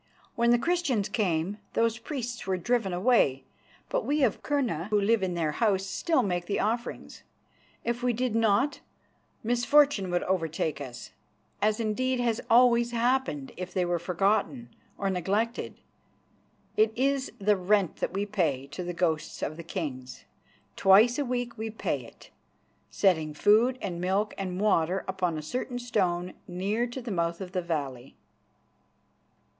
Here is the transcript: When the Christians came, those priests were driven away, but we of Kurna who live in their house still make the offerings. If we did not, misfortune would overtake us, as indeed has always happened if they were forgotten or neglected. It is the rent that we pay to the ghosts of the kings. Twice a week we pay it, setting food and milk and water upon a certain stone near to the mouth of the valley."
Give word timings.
When 0.35 0.49
the 0.49 0.57
Christians 0.57 1.07
came, 1.09 1.59
those 1.73 1.99
priests 1.99 2.47
were 2.47 2.57
driven 2.57 2.91
away, 2.91 3.43
but 3.87 4.03
we 4.03 4.23
of 4.23 4.41
Kurna 4.41 4.89
who 4.89 4.99
live 4.99 5.21
in 5.21 5.35
their 5.35 5.51
house 5.51 5.85
still 5.85 6.23
make 6.23 6.47
the 6.47 6.59
offerings. 6.59 7.21
If 7.83 8.01
we 8.01 8.11
did 8.11 8.33
not, 8.33 8.79
misfortune 9.43 10.09
would 10.09 10.23
overtake 10.23 10.81
us, 10.81 11.11
as 11.61 11.79
indeed 11.79 12.19
has 12.19 12.41
always 12.49 12.93
happened 12.93 13.51
if 13.55 13.75
they 13.75 13.85
were 13.85 13.99
forgotten 13.99 14.69
or 14.97 15.11
neglected. 15.11 15.75
It 16.75 16.91
is 16.95 17.31
the 17.37 17.55
rent 17.55 17.97
that 17.97 18.11
we 18.11 18.25
pay 18.25 18.65
to 18.71 18.83
the 18.83 18.93
ghosts 18.95 19.43
of 19.43 19.55
the 19.55 19.61
kings. 19.61 20.25
Twice 20.75 21.19
a 21.19 21.25
week 21.25 21.59
we 21.59 21.69
pay 21.69 22.03
it, 22.03 22.31
setting 22.89 23.35
food 23.35 23.77
and 23.83 24.01
milk 24.01 24.33
and 24.35 24.59
water 24.59 25.05
upon 25.07 25.37
a 25.37 25.43
certain 25.43 25.77
stone 25.77 26.33
near 26.47 26.87
to 26.87 27.03
the 27.03 27.11
mouth 27.11 27.39
of 27.39 27.51
the 27.51 27.61
valley." 27.61 28.15